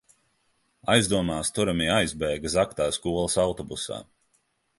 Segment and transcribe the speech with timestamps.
[0.93, 4.01] Aizdomās turamie aizbēga zagtā skolas autobusā.